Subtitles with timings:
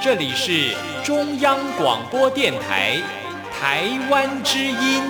[0.00, 3.02] 这里是中央广播电台
[3.52, 5.02] 台湾之音。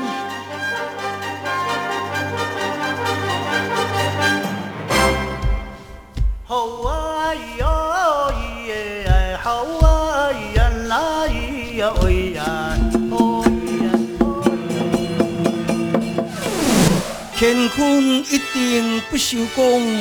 [6.45, 7.66] 好啊咿呀
[8.32, 8.32] 咿
[8.66, 12.43] 耶，好啊咿呀啦咿呀喂呀，
[13.11, 13.48] 哦咿
[13.84, 13.86] 呀
[14.20, 14.25] 哦
[17.36, 20.00] 乾坤一定不朽功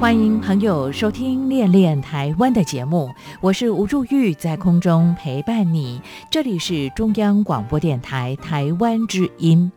[0.00, 3.10] 欢迎朋友收听《恋恋台湾》的节目，
[3.40, 6.00] 我是吴祝玉，在空中陪伴你。
[6.30, 9.72] 这里是中央广播电台台湾之音。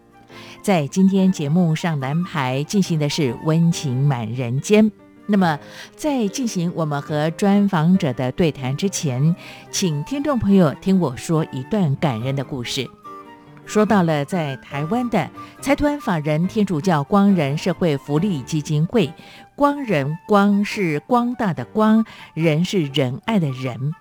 [0.61, 4.91] 在今天节目上的安排进行的是温情满人间。
[5.25, 5.57] 那么，
[5.95, 9.35] 在进行我们和专访者的对谈之前，
[9.71, 12.87] 请听众朋友听我说一段感人的故事。
[13.63, 15.29] 说到了在台湾的
[15.61, 19.09] 财团法人天主教光仁社会福利基金会，
[19.61, 23.91] 光仁光是光大的光，仁是仁爱的仁。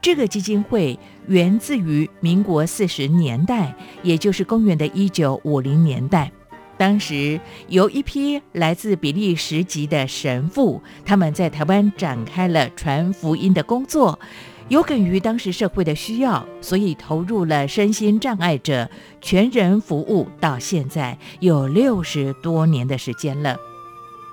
[0.00, 6.30] 这个基金会源自于民国四十年代，也就是公元的一九五零年代。
[6.76, 14.20] 当时有一批来自比利时籍的神父，他们在台湾展开了传福音的工作。
[14.68, 18.88] 有感于当时社会的需要，所以投入了身心障碍者
[19.20, 23.58] 全人服务，到现在有六十多年的时间了。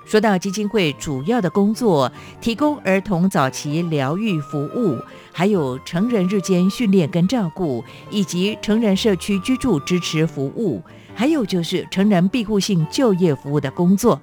[0.06, 4.96] 说到基金会主要的工作，提供儿童早期疗愈服务，
[5.32, 10.80] 还有成人日间训练跟照顾，以及成人社区居住支持服务，
[11.12, 14.20] 还有就是成人庇护性就业服务的工作。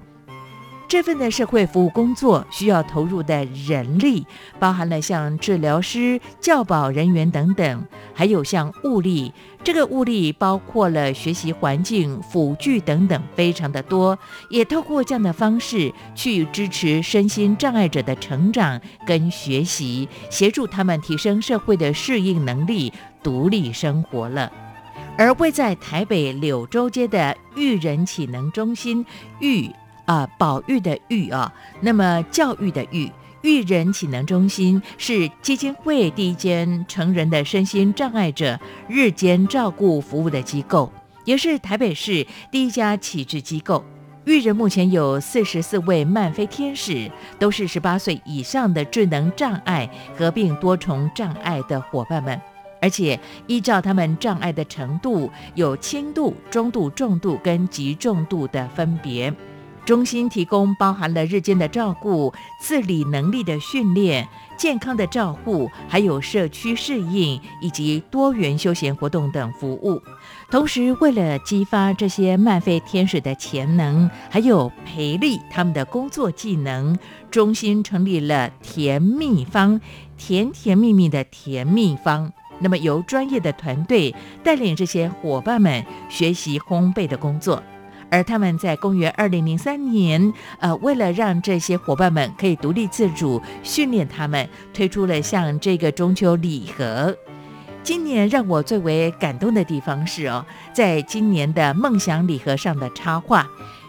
[0.94, 4.24] 这份的社会服务工作需要投入的人力，
[4.60, 7.84] 包含了像治疗师、教保人员等等，
[8.14, 9.32] 还有像物力。
[9.64, 14.16] 这个物力包括了学习环境、辅具等等，非常的多。
[14.50, 24.52] 也透过这样的方式去支持身心障碍者的成长跟学习，协助他们提升社会的适应能力，独立生活了。
[25.18, 29.04] 而位在台北柳州街的育人启能中心
[29.40, 29.68] 育。
[30.04, 33.10] 啊，保育的育啊，那么教育的育，
[33.42, 40.90] 育人启能中心是基金会第一间成人的身心障碍者日间照顾服务的机构，
[41.24, 43.84] 也是台北市第一家启智机构。
[44.24, 52.40] 育人目前有四十四位漫飞天使，都是十八岁以上的智能障碍合并多重障碍的伙伴们，
[52.80, 59.30] 而且依照他们障碍的程度，有轻度、中度、重度跟极重度的分别。
[59.84, 70.00] 中心提供包含了日间的照顾、自理能力的训练、健康的照护，还有社区适应以及多元休闲活动等服务。
[70.50, 76.98] 同时，为了激发这些慢飞天使的潜能，还有培力他们的工作技能，
[77.30, 79.80] 中心成立了甜蜜方，
[80.16, 82.32] 甜甜蜜蜜的甜蜜方。
[82.60, 87.62] 那么，由专业的团队带领这些伙伴们学习烘焙的工作。
[88.10, 97.16] 而他们在公元二零零三年，呃，为了让这些伙伴们可以独立自主训练他们，推出了像这个中秋礼盒。
[97.82, 103.46] 今年让我最为感动的地方是哦，在今年的梦想礼盒上的插画，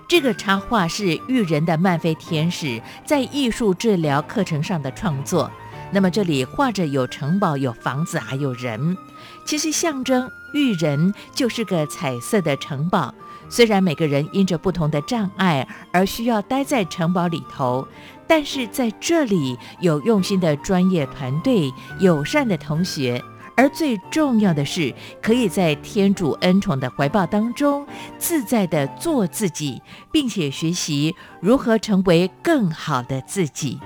[0.10, 5.50] 这个插画是育人的漫飞天使在艺术治疗课程上的创作。
[5.92, 8.98] 那么这里画着有城堡、有房子，还有人，
[9.46, 13.14] 其实象征育人就是个彩色的城堡。
[13.50, 17.88] 虽然每个人因着不同的障碍而需要待在城堡里头，
[18.28, 23.24] 但是在这里有用心的专业团队、友善的同学，
[23.56, 27.86] 而最重要的是，可以在天主恩宠的怀抱当中
[28.18, 29.82] 自在的做自己，
[30.12, 33.80] 并且学习如何成为更好的自己。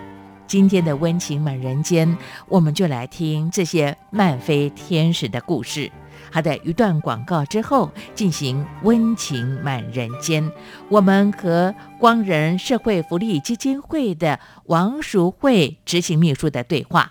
[0.48, 2.18] 今天的温情满人间，
[2.48, 5.92] 我们就来听这些漫飞天使的故事。
[6.32, 10.52] 好的，一段广告之后进行温情满人间。
[10.90, 17.08] 我们和光仁社会福利基金会的王淑慧执行秘书的对话。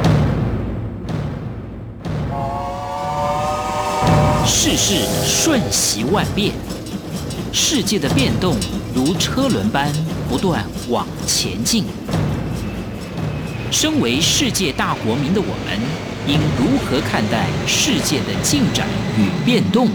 [4.46, 6.52] 世事瞬息万变，
[7.52, 8.56] 世界的变动
[8.94, 9.92] 如车轮般
[10.28, 11.84] 不断往前进。
[13.70, 15.78] 身为世界大国民的我们，
[16.28, 18.86] 应如何看待世界的进展
[19.16, 19.88] 与变动？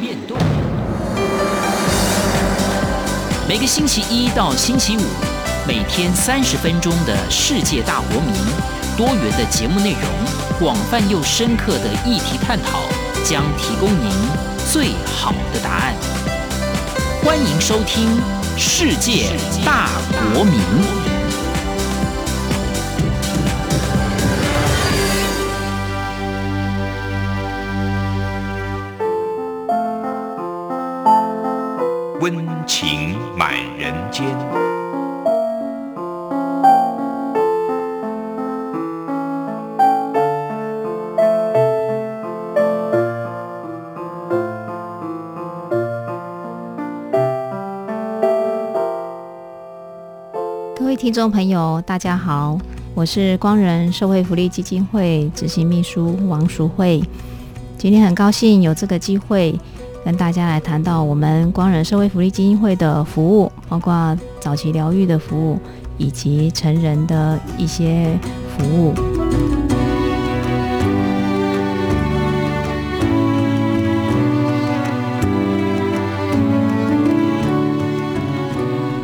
[3.48, 5.02] 每个星期一到星期五，
[5.68, 8.34] 每天三十分钟的世界大国民，
[8.98, 10.02] 多元的节目内容，
[10.60, 12.80] 广泛又深刻的议题探讨，
[13.24, 14.10] 将提供您
[14.72, 15.94] 最好的答案。
[17.24, 18.10] 欢迎收听
[18.58, 19.30] 《世界
[19.64, 19.88] 大
[20.34, 20.60] 国民》。
[32.24, 32.34] 温
[32.66, 34.26] 情满人间。
[50.78, 52.58] 各位听众朋友，大家好，
[52.96, 57.04] 我是光仁社会福利基金会执行秘书王淑慧。
[57.78, 59.54] 今天很高兴有这个机会
[60.06, 65.58] 跟大家来谈到我们光仁社会福利基金会的服务，包括早期疗愈的服务
[65.98, 68.20] 以及成人的一些
[68.50, 68.94] 服务。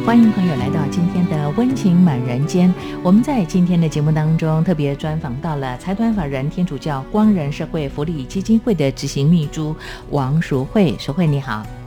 [0.06, 0.69] 欢迎朋友来
[1.52, 2.74] 温情满人间。
[3.04, 9.76] 我们在今天的节目当中特别专访到了财团法人天主教光仁社会福利基金会的执行秘书
[10.10, 10.96] 王淑慧。
[10.98, 11.79] 淑慧你好。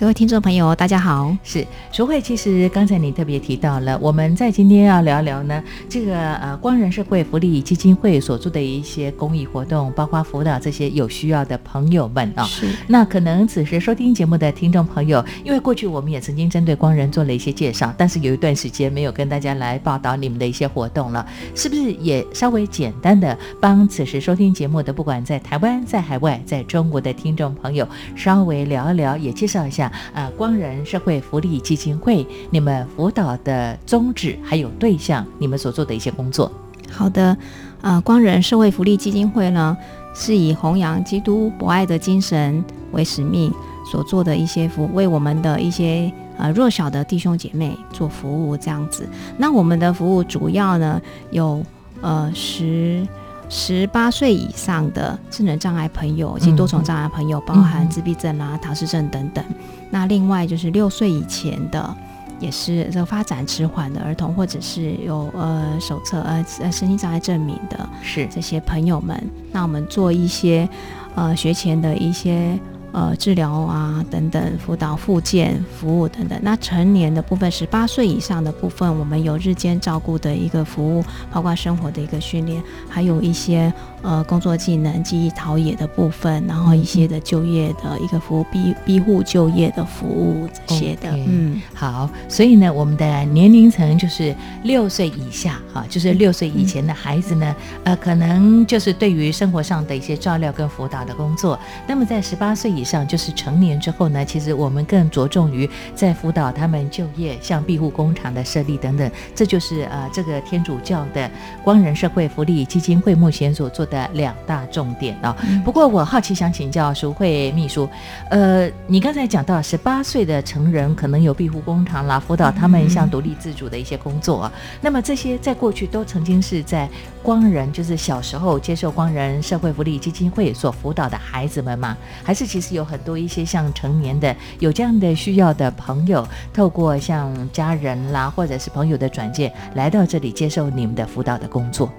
[0.00, 1.36] 各位听众朋友，大家好。
[1.42, 12.68] 是淑慧，其实刚才你特别提到了，我们在今天要聊聊呢，这个呃光仁社会福利基金会所做的一些公益活动，包括辅导这些有需要的朋友们啊、是。
[12.86, 27.84] 那可能此时收听节目的听众朋友，因为过去我们也曾经针对光仁做了一些介绍，但是有一段时间没有跟大家来报道你们的一些活动了，是不是也稍微简单的帮此时收听节目的，不管在台湾、在海外、在中国的听众朋友，
[28.14, 36.50] 稍微聊一聊，也介绍一下呃光仁社会福利基金会你们辅导的宗旨还有对象，你们所做的一些工作。
[36.90, 37.36] 好的，
[37.82, 39.76] 呃，光仁社会福利基金会呢，
[40.14, 43.52] 是以弘扬基督博爱的精神为使命
[43.90, 49.06] 所做的一些服务，为我们的一些呃弱小的弟兄姐妹做服务这样子。
[49.36, 51.00] 那我们的服务主要呢
[51.30, 51.62] 有
[52.00, 53.06] 呃十。
[53.48, 59.44] 十八岁以上的智能障碍朋友以及多重障碍朋友，包含自闭症啦、唐氏症等等。
[59.90, 61.96] 那另外就是六岁以前的，
[62.40, 69.18] 也是这个发展迟缓的儿童，或者是有呃手册呃呃身心障碍证明的是这些朋友们，
[69.50, 70.68] 那我们做一些
[71.14, 72.58] 呃学前的一些
[72.92, 76.38] 呃治疗啊等等辅导、复健服务等等。
[76.42, 83.72] 那成年的部分，十八岁以上的部分，我们有日间照顾的一个服务，包括生活的一个训练，还有一些
[84.02, 91.60] 呃工作技能、记忆陶冶的部分，然后一些的就业的一个服务，庇庇护就业的服务这些的嗯。
[91.74, 101.58] 好，所以呢，我们的年龄层就是六岁以下，哈，就是六岁以前的孩子呢，呃，可能就是对于生活上的一些照料跟辅导的工作。
[101.86, 109.10] 那么在十八岁以上，就是成年之后呢，其实我们更着重于在辅导他们就业，像庇护工厂的设立等等。
[109.34, 111.30] 这就是呃，这个天主教的
[111.62, 115.34] 光仁社会福利基金会目前所做的两大重点哦。
[115.64, 117.88] 不过我好奇想请教淑慧秘书，
[118.30, 124.52] 呃，你刚才讲到十八岁的成人可能有庇护工厂啦，辅导他们像独立自主的一些工作啊。
[124.80, 126.88] 那么这些在过去都曾经是在
[127.22, 131.96] 光仁，就是小时候接受光仁社会福利基金会所辅导的孩子们吗？
[132.22, 141.90] 还是其实有很多一些像成年的有这样的需要的朋友，透过像家人啦或者是朋友的转介，来到这里接受你们的辅导的工作？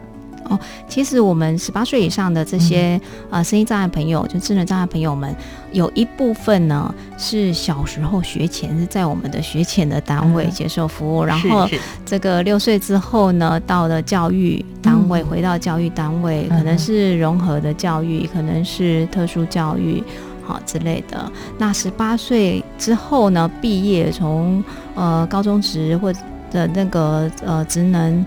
[0.88, 5.36] 其实我们十八岁以上的这些、呃声音障碍朋友，就智能障碍朋友们，
[5.72, 10.52] 有一部分呢是小时候学前是在我们的学前的单位嗯。
[10.52, 11.68] 接受服务，然后
[12.06, 15.26] 这个六岁之后呢，到了教育单位，嗯。
[15.26, 20.04] 回到教育单位，嗯可能是融合的教育，可能是特殊教育。
[20.44, 21.32] 好之类的。
[21.60, 24.64] 那十八岁之后呢，毕业从
[24.96, 26.20] 呃高中职或者
[26.52, 28.26] 的那个呃职能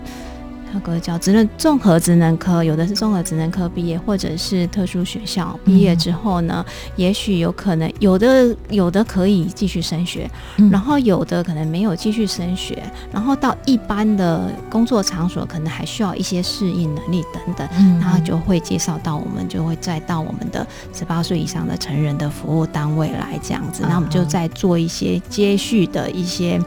[0.73, 6.65] 那个叫职能综合职能科，有的是综合职能科毕业，或者是特殊学校毕业之后呢，
[6.95, 10.69] 也许有可能有的有的可以继续升学，嗯。
[10.71, 17.67] 然后有的可能没有继续升学，然后到一般的工作场所可能还需要一些适应能力等等。
[17.77, 26.59] 嗯那就会介绍到我们，就会再到我们的十八岁以上的成人的服务单位来这样子，啊那我们就再做一些接续的一些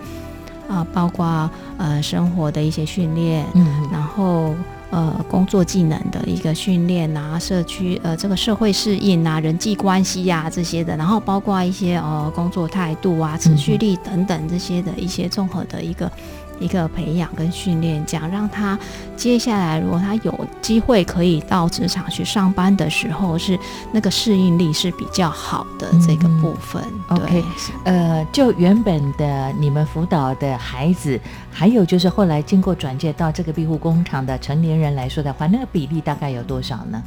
[0.69, 4.55] 啊、包括呃生活的一些训练，嗯然后
[4.91, 16.11] 呃工作技能的一个训练啊，社区呃这个社会适应啊，人际关系呀、这些的，然后包括一些呃工作态度啊、持续力等等这些的一些综合的一个。
[16.61, 18.79] 一个培养跟训练，这样让他
[19.17, 23.59] 接下来，如果他有机会可以到职场去上班的时候，是
[23.93, 26.83] 那个适应力是比较好的这个部分。
[27.09, 27.45] 嗯 OK 对，
[27.85, 31.21] 呃，就原本的你们辅导的孩子，
[31.51, 37.03] 还有就是后来经过转介到这个庇护工厂的成年人来说的话，那个比例大概有多少呢？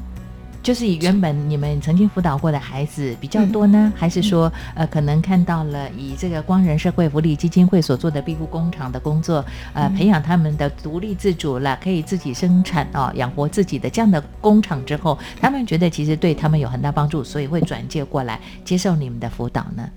[0.69, 19.89] 就是以原本你们曾经辅导过的孩子比较多呢，还是说呃可能看到了以这个光仁社会福利基金会所做的庇护工厂的工作，呃，培养他们的独立自主了，可以自己生产哦，养活自己的这样的工厂之后，他们觉得其实对他们有很大帮助，所以会转介过来接受你们的辅导呢？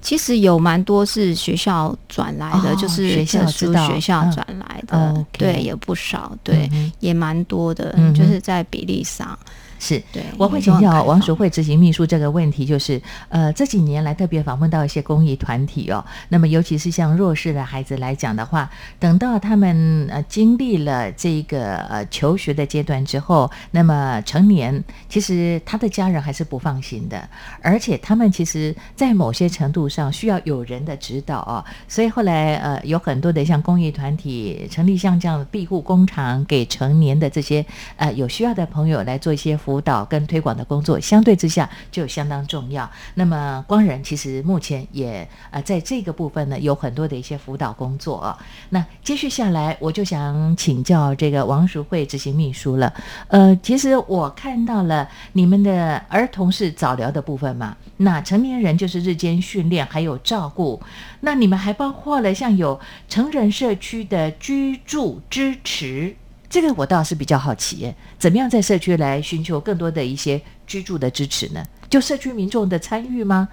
[0.00, 9.38] 其实有蛮多是学校转来的，哦就是学校特殊知道学校嗯转来的对，也不少，对，嗯也蛮多的，嗯就是在比例上，
[9.82, 10.00] 是。
[10.12, 18.70] 对，我会请教王淑慧执行秘书这个问题，就是呃这几年来特别访问到一些公益团体哦，那么尤其是像弱势的孩子来讲的话，
[19.00, 27.28] 等到他们呃经历了这个呃求学的阶段之后，那么成年，其实他的家人还是不放心的，
[27.60, 37.64] 而且他们其实在某些程度上需要有人的指导哦，所以后来呃有很多的像公益团体成立像这样的庇护工厂，给成年的这些
[37.96, 42.90] 呃有需要的朋友来做一些辅导跟推广的工作，相对之下就相当重要。
[43.14, 48.38] 那么光仁其实目前也呃在这个部分呢有很多的一些辅导工作啊。
[48.68, 52.92] 那接续下来，我就想请教这个王淑慧执行秘书了。
[53.28, 60.82] 呃，其实我看到了你们的儿童是早疗的部分嘛，那成年人就是日间训练还有照顾，
[61.20, 66.14] 那你们还包括了像有成人社区的居住支持。
[66.52, 71.64] 这个我倒是比较好奇耶，怎么样在社区来寻求更多的一些居住的支持呢？
[71.88, 73.48] 就社区民众的参与吗？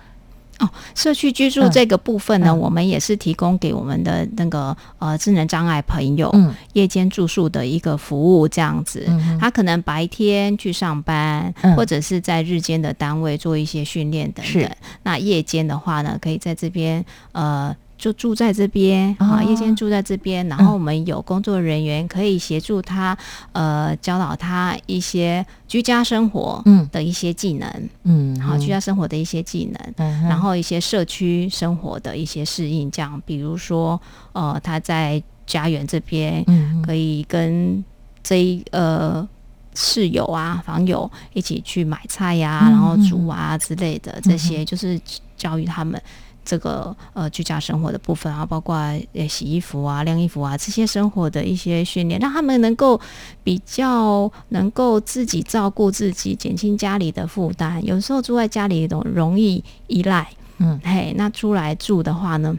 [0.59, 9.05] 哦，社区居住嗯这个部分呢，嗯我们也是提供给我们的那个呃智能障碍朋友，嗯夜间住宿的一个服务，这样子。
[9.07, 14.69] 嗯他可能白天去上班，嗯或者是在日间的单位做一些训练等等。
[15.03, 17.73] 那夜间的话呢，可以在这边呃。
[17.99, 23.15] 就住在这边啊，哦夜间住在这边，然嗯后我们有工作人员可以协助他，
[23.51, 26.87] 呃，教导他一些居家生活嗯。
[26.93, 29.93] 的一些技能，嗯，好，居家生活的一些技能。
[29.97, 33.99] 嗯，然后一些社区生活的一些适应，这样，比如说，
[34.31, 36.81] 呃，他在家园这边嗯。
[36.81, 37.83] 可以跟
[38.23, 39.27] 这一呃
[39.75, 44.99] 室友啊、房友一起去买菜呀、嗯然后煮啊之类的，这些就是
[45.35, 46.01] 教育他们。
[46.45, 48.75] 这个呃居家生活的部分啊，包括
[49.13, 52.99] 呃洗衣服啊、晾衣服啊这些生活的一些训练，让他们能够
[53.43, 57.83] 比较能够自己照顾自己，减轻家里的负担。
[57.85, 60.27] 有时候住在家里容容易依赖，
[60.57, 62.57] 嗯嘿，那出来住的话呢，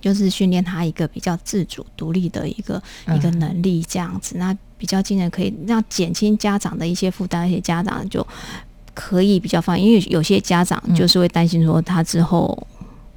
[0.00, 2.82] 就是训练他一个比较自主独立的一个、
[3.14, 8.26] 一个嗯能力，这样子，那比较惊人，可以让减轻家长的一些负担，而且家长就
[8.94, 12.66] 可以比较放心，因为有些家长嗯就是会担心说他之后。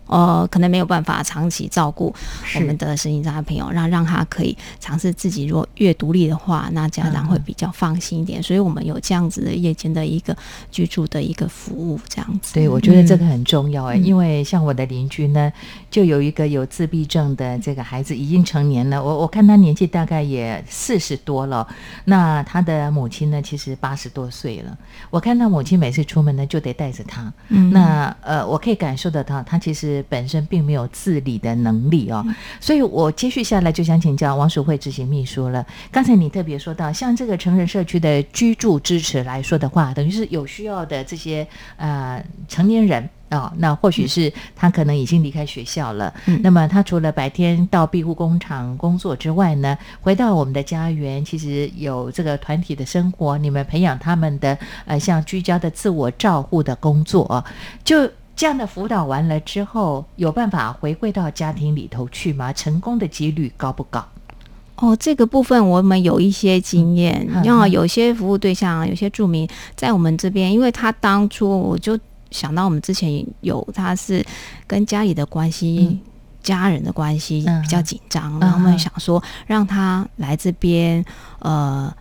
[0.08, 2.14] 呃，可能没有办法长期照顾
[2.56, 5.46] 我们的身心障碍朋友，让让他可以尝试自己。
[5.46, 8.42] 如果越独立的话，那家长会比较放心一点。
[8.42, 10.36] 所以我们有这样子的夜间的一个
[10.72, 12.54] 居住的一个服务，这样子。
[12.54, 15.52] 对，我觉得这嗯个很重要哎、嗯因为像我的邻居呢，
[15.90, 19.04] 就有一个有自闭症的这个孩子，已经成年了。
[19.04, 21.68] 我我看他年纪大概也四十多了，
[22.06, 24.78] 那他的母亲呢，其实八十多岁了。
[25.10, 27.34] 我看他母亲每次出门呢，就得带着他。
[27.50, 32.26] 嗯那呃，我可以感受得到，他其实本身并没有自理的能力哦，
[32.60, 35.66] 所以我接续下来就想请教王淑慧执行秘书了。
[35.92, 41.48] 刚才你特别说到，像这个成人社区的居住支持来说的话，等于是有需要的这些
[41.78, 43.10] 呃成年人。
[43.32, 46.14] 哦，那或许是他可能已经离开学校了。
[46.28, 57.44] 嗯那么他除了白天到庇护工厂工作之外呢，回到我们的家园，其实有这个团体的生活，你们培养他们的呃像居家的自我照护的工作、哦，
[57.84, 62.52] 就这样的辅导完了之后，有办法回归到家庭里头去吗？
[62.52, 64.06] 成功的几率高不高？
[64.76, 71.98] 哦，这个部分我们有一些经验嗯，要嗯有些服务对象，有些住民在我们这边，因为他当初我就
[72.30, 74.26] 想到我们之前有他是
[74.68, 75.88] 跟家里的关系。
[75.92, 76.00] 嗯
[76.46, 81.04] 家人的关系嗯比较紧张，嗯然后我们嗯想说让他来这边，
[81.40, 81.92] 呃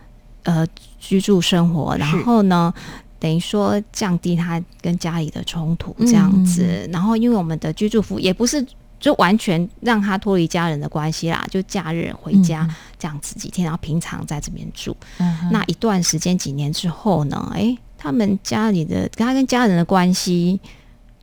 [0.43, 0.63] 呃
[0.99, 2.71] 居住生活，然后呢，
[3.19, 6.63] 等于说降低他跟家里的冲突这样子。
[6.85, 8.65] 嗯然后因为我们的居住服务也不是
[8.99, 12.63] 就完全让他脱离家人的关系啦，就假日回家。
[12.69, 14.95] 嗯这样子几天，然后平常在这边住。
[15.19, 20.59] 嗯那一段时间几年之后呢，诶，他们家里的跟他跟家人的关系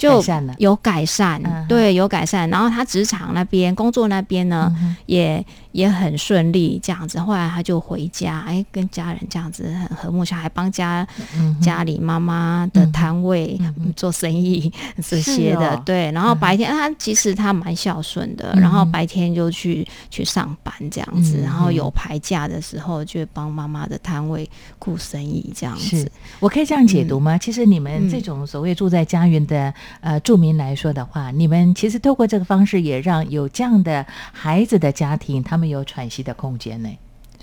[0.02, 0.54] 就改善了。
[0.58, 2.48] 有改善，对，有改善。
[2.50, 7.18] 然后他职场那边工作那边呢，嗯也也很顺利，这样子。
[7.20, 11.06] 后来他就回家，哎，跟家人这样子很和睦，下，还帮家、
[11.36, 16.10] 嗯家里妈妈的摊位、嗯做生意这些的，对。
[16.12, 26.10] 然后白天、他其实他蛮孝顺的，嗯然后白天就去去上班这样子，嗯然后有排假的时候就会帮妈妈的摊位顾生意这样子。
[26.40, 27.38] 我可以这样解读吗？
[27.38, 36.88] 其实你们嗯这种所谓住在家园的呃住民来说的话，你们其实透过这个方式，也让有这样的孩子的家庭，他们有喘息的空间呢。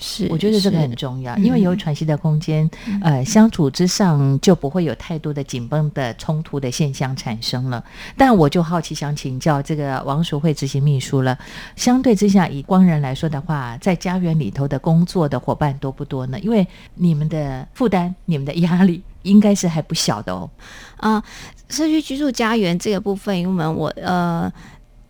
[0.02, 2.70] 是，我觉得这个很重要，嗯因为有喘息的空间，
[3.02, 7.84] 呃，相处之上就不会有太多的紧绷的冲突的现象产生了。
[8.16, 11.38] 但我就好奇想请教这个王淑慧执行秘书了，
[11.76, 16.40] 相对之下，以光人来说的话，在家园里头的工作的伙伴多不多呢？
[16.40, 16.66] 因为
[16.96, 20.50] 你们的负担、你们的压力应该是还不小的哦。
[20.98, 21.24] 啊、
[21.70, 24.52] 社区居住家园这个部分，因为我们我呃，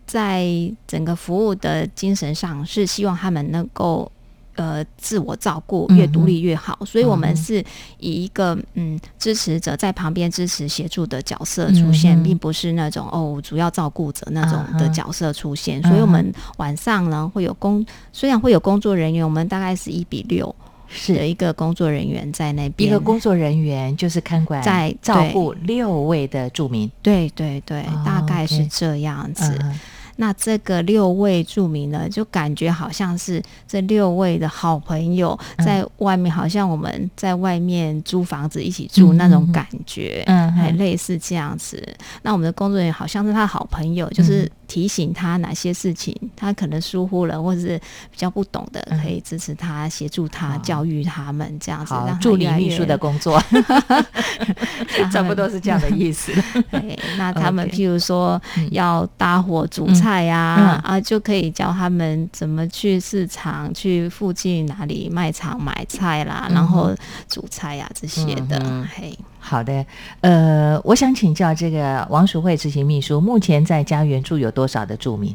[0.06, 0.46] 在
[0.86, 4.10] 整个服务的精神上是希望他们能够。
[4.56, 7.64] 呃，自我照顾越独立越好，所以我们是
[7.98, 15.80] 以一个嗯支持者在旁边支持协助的角色出现，嗯并不是那种哦主要照顾者那种的角色出现。
[15.80, 20.54] 嗯所以我们晚上呢会有工，虽然会有工作人员，我们大概是一比六
[20.90, 22.88] 的是一个工作人员在那边。
[22.88, 29.56] 一，个工作人员就是看管在照顾六位的住民，对对对，哦大概是这样子。
[29.62, 29.80] 嗯
[30.20, 35.64] 那这个六位著名呢，就感觉好像是这六位的好朋友嗯。
[35.64, 40.52] 在外面，好像我们在外面租房子一起住嗯那种感觉，嗯嗯。
[40.52, 41.82] 还类似这样子。
[42.20, 44.50] 那我们的工作人员好像是他的好朋友，就是嗯。
[44.70, 47.76] 提醒他哪些事情他可能疏忽了，或者是
[48.08, 49.02] 比较不懂的，嗯。
[49.02, 53.42] 可以支持他、协助他、好教育他们这样子，助理秘书的工作，
[55.10, 56.30] 差不们多是这样的意思。
[56.70, 58.68] 对， 那他们譬如说嗯。
[58.70, 66.94] 要搭伙煮菜呀、嗯啊，就可以教他们怎么去市场、去附近哪里卖场买菜啦，嗯然后
[67.28, 68.58] 煮菜呀、这些的。
[68.64, 69.84] 嗯嘿，好的，
[70.22, 75.34] 呃，我想请教这个王淑慧执行秘书，目前在家园住有多少的住民？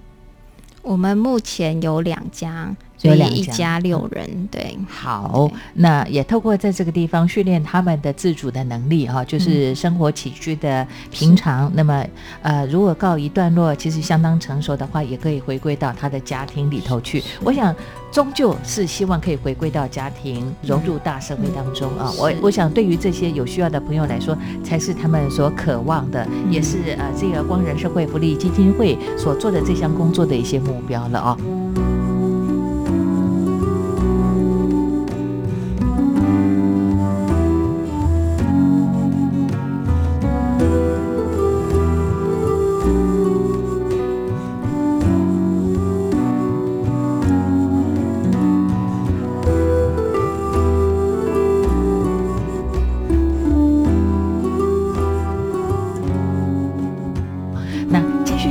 [0.81, 4.47] 我们目前有两家，所以一家六人。
[4.51, 11.71] 对，好，那也透过在这个地方训练他们的自主的能力哈、就是生活起居的平常。
[11.75, 12.05] 那么，
[12.41, 17.23] 呃，如果告一段落，其实相当成熟的话，也可以回归到他的家庭里头去。
[17.43, 17.75] 我想，
[18.11, 22.11] 终究是希望可以回归到家庭，融入大社会当中啊。
[22.17, 31.37] 我是我想，对于这些有需要的朋友来说，才是他们所渴望的，也是呃这个光仁社会福利基金会所做的这项工作的一些目标了啊。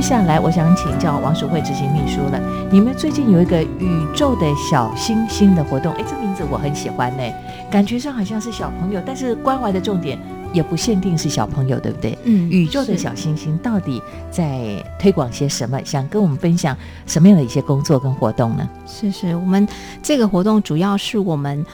[0.05, 2.39] 下来，我想请教王淑慧执行秘书了。
[2.71, 7.23] 你们最近有一个宇宙的小星星的活动，哎，这名字我很喜欢呢，
[7.71, 10.15] 感觉上好像是小朋友，但是关怀的重点
[10.53, 12.15] 也不限定是小朋友，对不对？
[12.23, 15.83] 嗯宇宙的小星星到底在推广些什么？
[15.83, 18.69] 想跟我们分享什么样的一些工作跟活动呢？
[18.85, 19.67] 是是，我们
[20.03, 21.65] 这个活动主要是我们。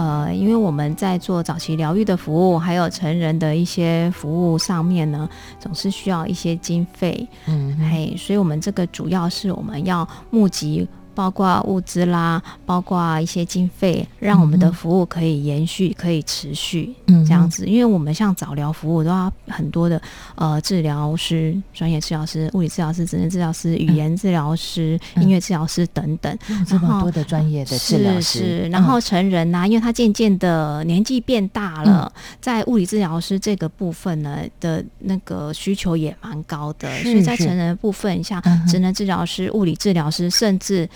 [0.00, 10.88] 呃，因为我们在做早期疗愈的服务，还有成人的一些服务上面呢，总是需要一些经费，嗯哼，嘿，所以我们这个主要是我们要募集，
[11.20, 17.66] 包括物资啦，包括一些经费，让我们的服务可以延续、可以持续嗯这样子。
[17.66, 20.00] 因为我们像早疗服务都要很多的
[20.34, 25.22] 呃治疗师、专业治疗师、物理治疗师、职能治疗师、语言治疗师、嗯。
[25.22, 26.38] 音乐治疗师等等。
[26.48, 32.22] 有这么多的专业的治疗是师，是，嗯然后成人呐、因为他渐渐的年纪变大了，嗯。
[32.40, 40.88] 在物理治疗师这个部分呢的那个需求也蛮高的，是所以在成人的部分，像职能治疗师、物理治疗师，甚至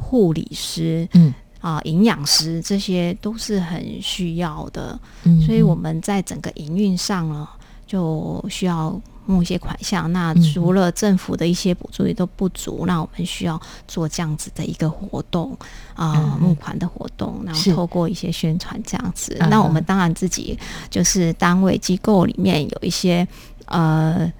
[0.00, 1.06] 护理师。
[1.12, 7.46] 嗯啊，营养师这些都是很需要的，嗯所以我们在整个营运上呢，
[7.86, 10.10] 就需要募一些款项。
[10.10, 15.54] 那嗯除了政府的一些补助也都不足，那我们需要做这样子的一个活动
[15.92, 19.36] 啊、募款的活动，然后透过一些宣传这样子。
[19.50, 20.58] 那我们当然自己
[20.88, 23.28] 就是单位机构里面有一些
[23.66, 24.32] 呃。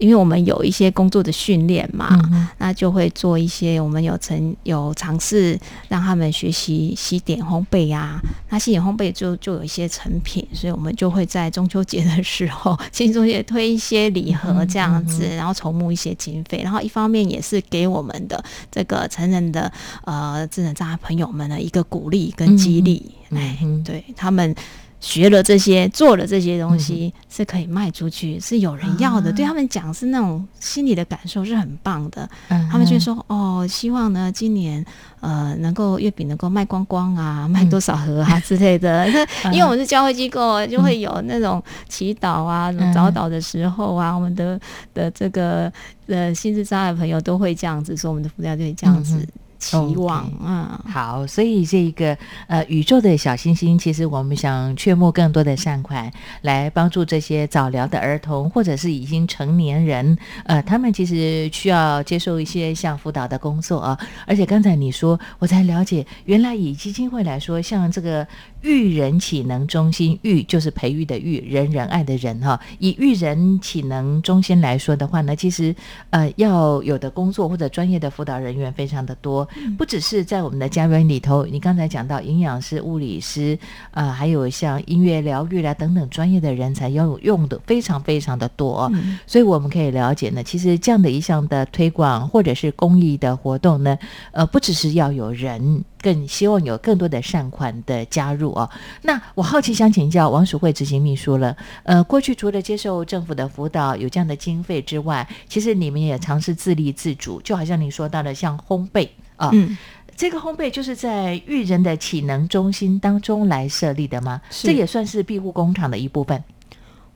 [0.00, 5.56] 因为我们有一些工作的训练嘛，嗯那就会做一些，我们有曾有尝试
[5.88, 8.20] 让他们学习西点烘焙啊。
[8.48, 19.70] 那西点烘焙就就有一些成品，所以我们就会在中秋节的时候，庆祝中秋节推一些礼盒这样子，然后筹募一些经费，然后一方面也是给我们的这个成人的
[20.04, 23.12] 呃智能障碍朋友们的一个鼓励跟激励。
[23.30, 24.54] 哎、嗯对他们。
[25.00, 29.30] 学了这些，做了这些东西，是可以卖出去，是有人要的。
[29.30, 32.28] 啊对他们讲，是那种心里的感受是很棒的。
[32.48, 34.84] 嗯他们就说：“哦，希望呢，今年
[35.20, 39.06] 呃，能够月饼能够卖光光啊，卖多少盒啊之类的。
[39.44, 44.60] 那因为我们是教会机构，就会有那种祈祷啊、嗯早祷的时候啊，我们的
[44.92, 45.72] 的这个
[46.06, 49.28] 呃心智障碍朋友都会这样子说，我们的辅导就会这样子嗯
[49.60, 50.82] 期望啊。
[50.88, 52.16] 好，所以这个
[52.48, 56.10] 呃宇宙的小星星，其实我们想劝募更多的善款
[56.42, 63.98] 来帮助这些早疗的儿童，或者是已经成年人，呃，他们其实需要接受一些像辅导的工作啊。
[64.26, 68.26] 而且刚才你说，我才了解，原来以基金会来说，像这个
[68.62, 72.58] 育人启能中心，育就是培育的育，人人爱的人哈。
[72.78, 75.74] 以育人启能中心来说的话呢，其实
[76.10, 79.46] 呃要有的工作或者专业的辅导人员非常的多，
[79.76, 83.58] 不只是在我们的家园里头，你刚才讲到营养师、物理师，
[83.92, 88.90] 呃，还有像音乐疗愈啦等等专业的人才要用的非常非常的多、哦。
[88.94, 93.98] 嗯所以我们可以了解呢，其实这样的一项的推广或者是公益的活动呢，
[94.32, 98.68] 呃，不只是要有人，更希望有更多的善款的加入哦。
[99.02, 109.50] 那我好奇想请教王淑慧执行秘书了，呃，过去除了接受政府的辅导有这样的经费之外，其实你们也尝试自立自主，就好像你说到的像烘焙啊。
[109.52, 109.76] 嗯，
[110.16, 114.40] 这个烘焙就是在育人的启能中心当中来设立的吗？
[114.50, 116.42] 这也算是庇护工厂的一部分。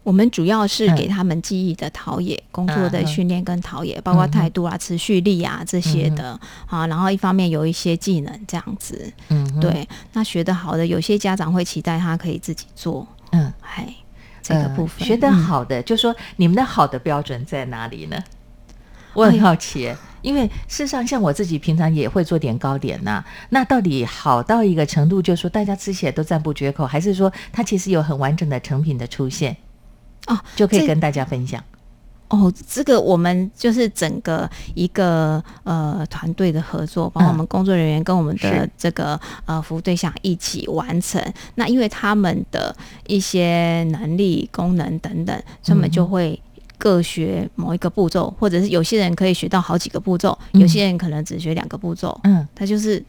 [0.04, 0.94] 我们主要是嗯。
[0.96, 6.86] 给他们记忆的陶冶、工作的训练跟陶冶，包括态度啊、持续力啊这些的啊。
[6.86, 9.88] 然后一方面有一些技能这样子，嗯，对。
[10.12, 13.92] 那学得好的，有些家长会期待他可以自己做，嗯，哎，
[14.40, 15.34] 这个部分、呃、学得嗯。
[15.42, 18.22] 好的，就说你们的好的标准在哪里呢？
[19.14, 29.56] 我很好奇耶，因为事实上，像我自己平常也会做点糕点呐、那到底好到一个程度，就是说大家吃起来都赞不绝口，还是说它其实有很完整的成品的出现？
[30.26, 31.62] 哦，就可以跟大家分享。
[32.28, 41.22] 哦，这个我们就是整个一个呃团队的合作，包括我们工作人员跟我们的这个呃服务对象一起完成。
[41.54, 42.74] 那因为他们的
[43.06, 46.40] 一些能力、功能等等，他们就会。
[46.76, 52.20] 各学某一个步骤，或者是有些人可以学到好几个步骤，嗯有些人可能只学两个步骤。
[52.24, 53.02] 嗯，他就是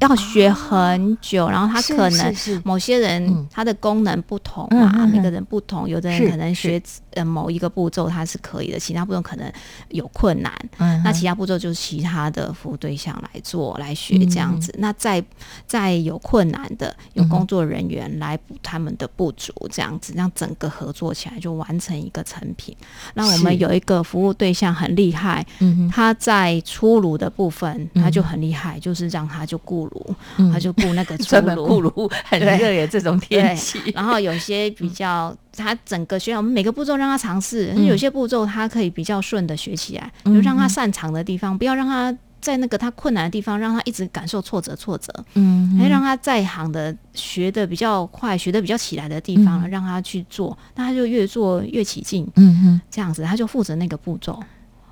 [0.00, 3.46] 要学很久，然后他可能某些人嗯。
[3.50, 6.80] 他的功能不同嗯嘛，每个人不同，有的人可能学
[7.14, 9.50] 呃某一个步骤他是可以的，其他步骤可能
[9.88, 10.52] 有困难。
[10.78, 14.74] 嗯那其他步骤就是其他的服务对象来做来学嗯这样子。
[14.78, 15.24] 那再
[15.66, 22.76] 再有困难的，有工作人员来补他们的不足，这样子让整个合作起来就完成一个成品。
[23.14, 28.02] 那我们有一个服务对象很厉害，嗯他在出炉的部分嗯。
[28.02, 30.52] 他就很厉害，就是让他就顾炉，嗯。
[30.52, 33.78] 他就顾那个 出专门炉顾炉 很对热耶，这种天气。
[33.94, 37.84] 然后有些比较，他整个学校我们每个步骤让他尝试，嗯。
[37.86, 49.70] 有些步骤他可以比较顺的学起来，嗯就让他擅长的地方，不要让他在那个他困难的地方，让他一直感受挫折挫折，嗯还、让他在行的学的比较快，学的比较起来的地方，嗯。
[49.70, 54.38] 让他去做，那他就越做越起劲，嗯哼这样子他就负责那个步骤，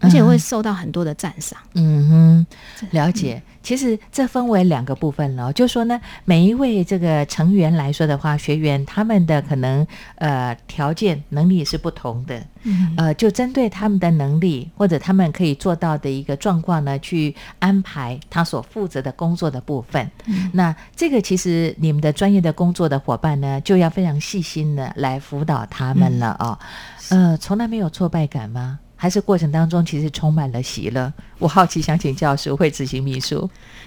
[0.05, 1.59] 而且会受到很多的赞赏。
[1.75, 2.47] 嗯哼，
[2.93, 3.43] 了解。
[3.63, 9.87] 其实这分为两个部分了，就说呢，每一位这个成员来说的话，学员他们的可能
[10.17, 20.11] 呃条件能力是不同的，嗯呃，就针对他们的能力或者他们可以做到的一个状况呢，去安排他所负责的工作的部分。
[20.53, 26.59] 那这个其实你们的专业的工作的伙伴呢，就要非常细心的来辅导他们了哦。
[27.09, 28.79] 呃，从来没有挫败感吗？
[29.05, 31.13] 还是过程当中其实充满了喜乐？
[31.39, 33.47] 我好奇想请教书会执行秘书，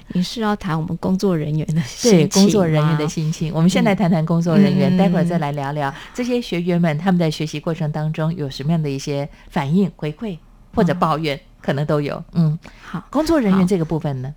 [0.10, 3.51] 你是要谈我们工作人员的心对情工作人员的心情。
[3.51, 10.38] 我们先来谈谈工作人员，嗯待会儿再来聊聊这些学员们他们在学习过程当中有什么样的一些反应、回馈
[10.75, 12.23] 或者抱怨，可能都有。
[12.34, 13.03] 嗯，好。
[13.10, 14.32] 工作人员这个部分呢？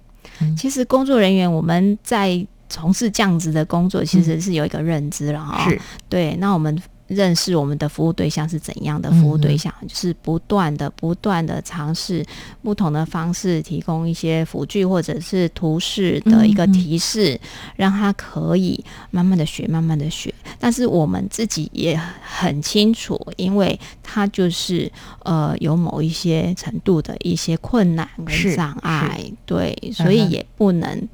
[0.57, 12.25] 其实工作人员我们在从事这样子的工作，其实是有一个认知了哈、是对，那我们认识我们的服务对象是怎样的服务对象，就是不断的、不断的尝试
[12.63, 17.39] 不同的方式，提供一些辅具或者是图示的一个提示，
[17.75, 20.33] 让他可以慢慢的学，慢慢的学。
[20.61, 24.91] 但是我们自己也很清楚，因为他就是
[25.25, 31.09] 呃有某一些程度的一些困难跟障碍，对，所以也不能。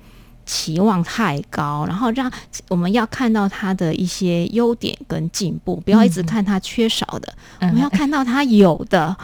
[0.47, 2.33] 期望太高，然后让
[2.69, 9.15] 我们要看到他的一些优点跟进步，不要一直看他缺少的，我们要看到他有的。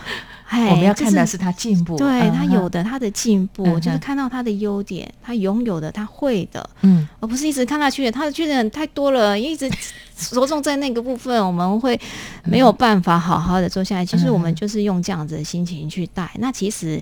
[0.52, 8.12] 哎，嗯我们要看的是他进步，对他有的他的进步，嗯就是看到他的优点，他拥有的，他会的，嗯而不是一直看他缺点。
[8.12, 9.70] 他的缺点太多了，一直
[10.14, 11.98] 着重在那个部分，我们会
[12.44, 14.04] 没有办法好好的做下来。
[14.04, 16.30] 其实我们就是用这样子的心情去带。
[16.34, 17.00] 那其实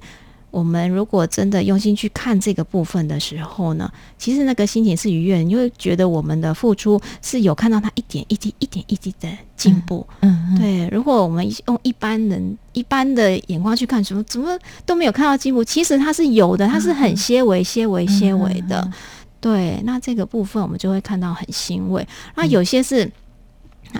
[0.51, 10.07] 我们如果真的用心去看这个部分的时候呢，其实那个心情是愉悦的，你会觉得我们的付出是有看到他一点一滴、一点一滴的进步。
[10.21, 18.91] 嗯嗯，对，如果我们用一般人一般的眼光去看，什么怎么都没有看到进步，其实它是有的，它是很些微、些微、些微的。
[19.41, 22.07] 对，那这个部分我们就会看到很欣慰。
[22.35, 23.11] 那有些是。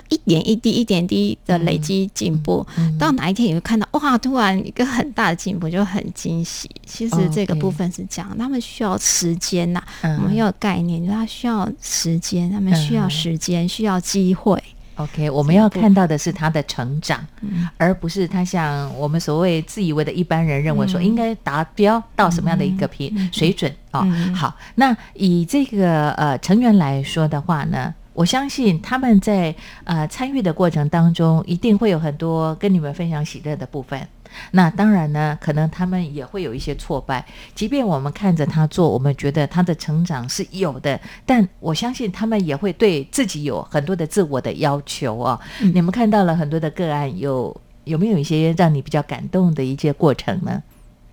[0.09, 2.65] 一点一滴、一点滴的累积进步，
[2.99, 6.69] 到哪一天你会看到哇，突然一个很大的进步，就很惊喜。
[6.85, 14.61] 其实这个部分是这样，他们需要时间呐、嗯我们要有概念，就是他需要时间，他们需要嗯时间，需要机会。
[14.95, 24.01] OK，我们要看到的是他的成长，嗯而不是他像我们所谓自以为的一般人认为说嗯应该达标到什么样的一个平水准哦。
[24.03, 27.93] 嗯好，那以这个呃成员来说的话呢？
[28.13, 34.07] 我相信他们在呃参与的过程当中，一定会有很多跟你们分享喜乐的部分。
[34.51, 37.25] 那当然呢，可能他们也会有一些挫败。
[37.53, 45.39] 即便我们看着他做，我们觉得他的成长是有的，但我相信他们也会对自己有很多的自我的要求哦。
[45.59, 50.63] 嗯你们看到了很多的个案，有有没有一些让你比较感动的一些过程呢？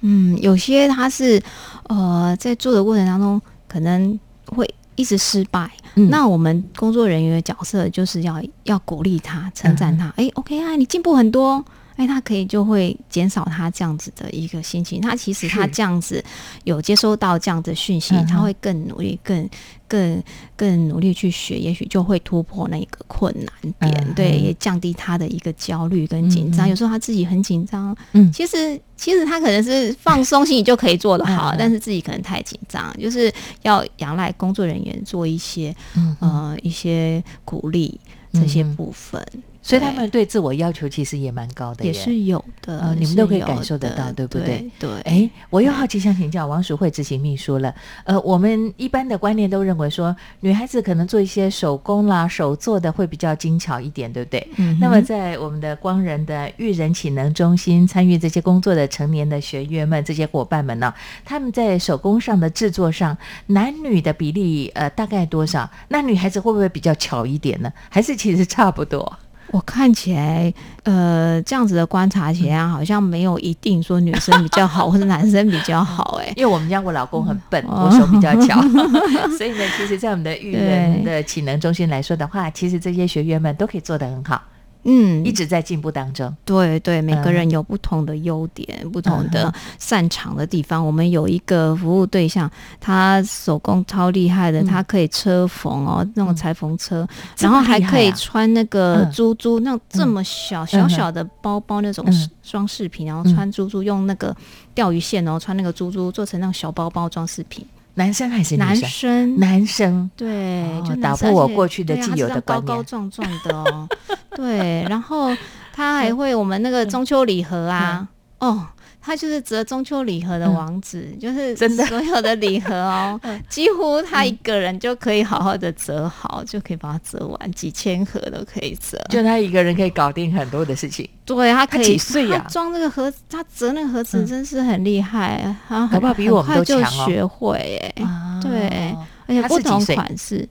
[0.00, 1.42] 嗯，有些他是
[1.88, 4.64] 呃在做的过程当中可能会
[4.98, 10.12] 一直失败，嗯那我们工作人员的角色就是要要鼓励他、称赞他。
[10.16, 11.64] 哎、o k 啊，你进步很多。
[11.98, 15.00] 哎，他可以就会减少他这样子的一个心情。
[15.00, 16.24] 他其实他这样子
[16.62, 19.50] 有接收到这样的讯息，他会更努力、更
[19.88, 20.22] 更
[20.54, 24.06] 更努力去学，也许就会突破那个困难点。
[24.06, 26.68] 嗯对，也降低他的一个焦虑跟紧张。
[26.68, 33.32] 嗯有时候他自己很紧张，嗯其实其实他可能是放松心情就可以做得好嗯，但是自己可能太紧张，就是
[33.62, 37.98] 要仰赖工作人员做一些嗯呃一些鼓励
[38.32, 39.20] 这些部分，
[39.68, 44.70] 所以他们对自我要求其实也蛮高的，也是有的，呃你们都可以感受得到对不对？
[44.78, 47.74] 对，哎，我又好奇想请教王淑慧执行秘书了。
[48.04, 54.48] 呃，我们一般的观念都认为说，女孩子可能做一些手工啦、手做的会比较精巧一点，对不对？
[54.56, 60.94] 嗯哼那么在我们的光仁的育人启能中心参与这些工作的成年的学员们、这些伙伴们呢，
[61.26, 63.14] 他们在手工上的制作上，
[63.48, 65.68] 男女的比例呃大概多少？
[65.88, 67.70] 那女孩子会不会比较巧一点呢？
[67.90, 69.18] 还是其实差不多？
[69.50, 78.60] 我看起来，呃，这样子的观察起来，好像没有一定说女生比较好，或者男生比较好、哎， 因为我们家我老公很笨，哦我手比较巧，
[79.38, 84.42] 所以呢，其实，在我们的育人的体能中心来说的话，其实这些学员们都可以做得很好，
[84.84, 85.24] 嗯。
[85.24, 86.34] 一直在进步当中。
[86.44, 87.32] 对对，每个嗯。
[87.32, 89.30] 人有不同的优点，不同嗯。
[89.30, 90.84] 的擅长的地方。
[90.84, 94.66] 我们有一个服务对象，他手工超厉害的，嗯。
[94.66, 97.06] 他可以车缝哦，那种裁缝车，
[97.38, 99.12] 然后还可以穿那个嗯。
[99.12, 103.34] 珠珠，那种这么小小小的包包那种嗯装饰品，然后嗯。
[103.34, 104.34] 穿珠珠，用那个
[104.74, 107.66] 钓鱼线哦，穿那个珠珠做成那种小包包装饰品。
[107.98, 109.38] 男生还是女男生？
[109.38, 110.10] 男生。
[110.16, 112.66] 对，哦就打破我过去的既有的观念。
[112.66, 113.88] 高壮壮的哦，
[114.36, 115.36] 对，然后
[115.72, 118.06] 他还 会我们那个中秋礼盒啊，
[118.38, 118.66] 哦。
[119.00, 120.54] 他就是折中秋礼盒的嗯。
[120.54, 121.84] 王子，就是真的。
[121.86, 128.98] 所有的礼盒哦， 几乎他一个人就可以好好的折好，就可以把它折完，几千盒都可以折。
[129.08, 132.40] 就他一个人可以搞定很多的事情，对，他可以他几岁呀？
[132.44, 137.06] 他装那个盒子，他折那个盒子嗯真是很厉害，他很搞不好比我们很快就都强哦。
[137.06, 138.40] 学会哎、啊。
[138.42, 138.94] 对
[139.26, 140.48] 而且不同款式，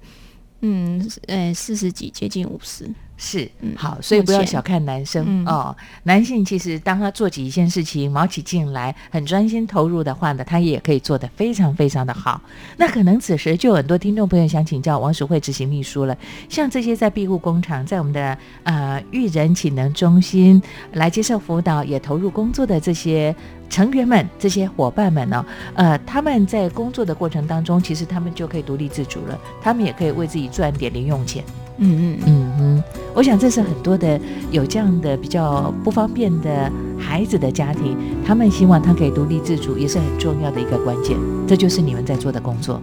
[0.61, 2.87] 嗯，呃，四十几，接近五十。
[3.17, 5.75] 是嗯好，所以不要小看男生嗯哦。
[6.03, 12.39] 男性其实当他做起一件事情，卯起劲来，很专心投入的话呢，他也可以做得非常非常的好。
[12.77, 16.15] 那可能此时就有很多听众朋友想请教王淑慧执行秘书了，
[16.47, 20.61] 像这些在庇护工厂，在我们的呃育人启能中心
[20.93, 23.35] 来接受辅导，也投入工作的这些。
[23.69, 31.43] 成员们、这些伙伴们呢、呃，他们在工作的过程当中，其实他们就可以独立自主了，他们也可以为自己赚点零用钱。
[31.75, 32.83] 嗯嗯嗯哼，
[33.17, 41.17] 我想这是很多的有这样的比较不方便的孩子的家庭，他们希望他可以独立自主，也是很重要的一个关键。
[41.47, 42.79] 这就是你们在做的工作。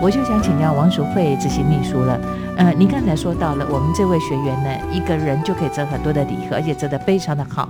[0.00, 2.18] 我就想请教王淑慧执行秘书了。
[2.56, 7.68] 呃，您刚才说到了，我们这位学员呢，一个人就可以折很多的礼盒，而且折得非常的好。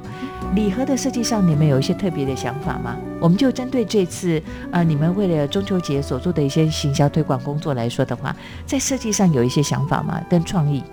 [0.54, 2.96] 礼盒的设计上，你们有一些特别的想法吗？
[3.20, 4.40] 我们就针对这次
[4.70, 10.20] 呃，你们为了中秋节所做的一些行销推广工作来说的话，在设计上有一些想法吗？
[10.30, 10.84] 跟创意？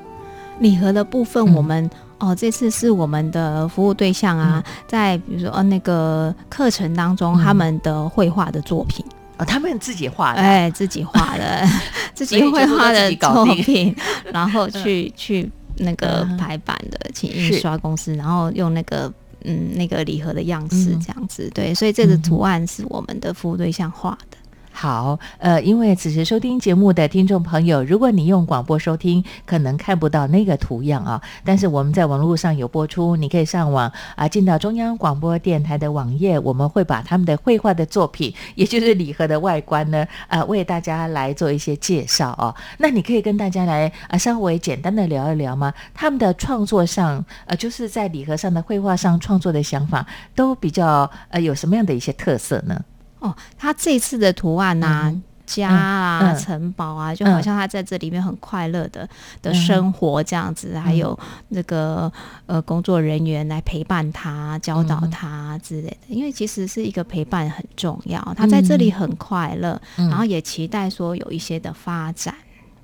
[0.60, 9.06] 礼盒的部分，嗯我们、哦，这次是我们的服务对象啊，在比如说呃那个课程当中，嗯他们的绘画的作品，
[9.38, 11.66] 哦，他们自己画的，哎，自己画的，
[12.14, 13.96] 自己绘画的作品，
[14.34, 19.12] 然后去去那个嗯排版的，请印刷公司，然后用那个。
[19.44, 24.38] 嗯，那个礼盒的样式嗯这样子，对，所以这个嗯图案是我们的服务对象画的。
[24.80, 42.54] 好，呃，因为此时收听节目的听众朋友，如果你用广播收听，可能看不到那个图样啊，但是我们在网络上有播出，你可以上网啊，进到中央广播电台的网页，我们会把他们的绘画的作品，也就是礼盒的外观呢，呃，为大家来做一些介绍哦。
[42.78, 45.74] 那你可以跟大家来啊，稍微简单的聊一聊吗？
[45.96, 52.80] 他们的创作上，呃，就是在礼盒上的绘画上创作的想法，都比较呃有什么样的一些特色呢？
[53.20, 56.38] 哦，他这次的图案呐、嗯家啊、嗯嗯。
[56.38, 59.08] 城堡啊，就嗯好像他在这里面很快乐的
[59.42, 62.12] 的嗯生活这样子，还有那个
[62.48, 65.98] 呃工作人员来陪伴他、教导嗯他之类的。
[66.10, 70.10] 因为其实是一个陪伴很重要，他在这里很快乐，嗯。
[70.10, 72.36] 然后也期待说有一些的发展。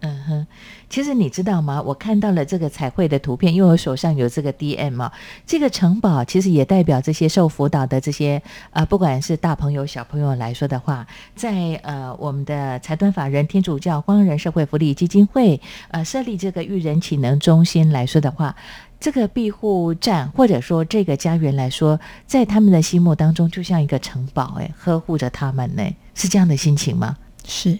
[0.05, 0.47] 嗯哼，
[0.89, 1.81] 其实你知道吗？
[1.81, 5.09] 我看到了这个彩绘的图片，因为我手上有这个 DM 啊，
[5.47, 15.61] 这个城堡其实也代表这些受辅导的这些呃，不管是大朋友小朋友来说的话，在呃我们的财团法人天主教光仁社会福利基金会
[15.91, 18.53] 呃设立这个育人启能中心来说的话。
[18.99, 27.17] 这个庇护站，或者说这个家园来说，在他们的心目当中，就像一个城堡，哎，呵护着他们呢，是这样的心情吗？
[27.45, 27.77] 是，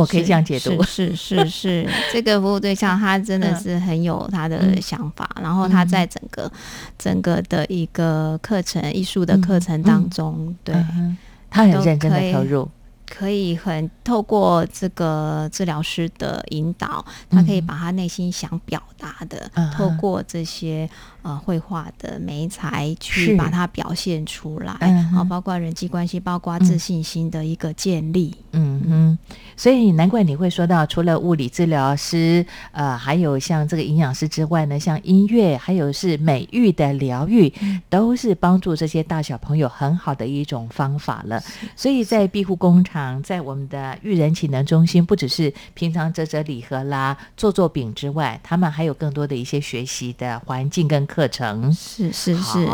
[0.00, 3.60] 我可以这样解读，是是 是是，这个服务对象他真的嗯。
[3.60, 4.80] 是很有他的嗯。
[4.80, 6.50] 想法，然后他在整个
[6.98, 10.74] 整个的一个课程艺术的课程当中，对。
[10.74, 11.16] 嗯
[11.52, 12.70] 他很认真的投入，
[13.08, 17.60] 可以很透过这个治疗师的引导，他可以。
[17.60, 20.88] 把他内心想表达的，嗯透过这些
[21.22, 25.10] 呃绘画的媒材去把它表现出来，嗯哼。
[25.10, 28.34] 然后包括人际关系，包括自信心的一个建立。
[28.52, 29.18] 嗯嗯，
[29.56, 37.52] 所以难怪你会说到，除了物理治疗师，呃，还有像这个营养师之外呢，像音乐，还有是美育的疗愈，
[37.88, 41.40] 都是帮助这些大小朋友很好的一种方法了。
[41.76, 51.72] 所以在庇护工厂，在我们的育人启能中心，不只是平常折折礼盒啦、做做饼之外，他们还有更多的一些学习的环境跟课程。
[51.72, 52.68] 是是是，